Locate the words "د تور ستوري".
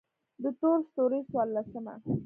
0.43-1.19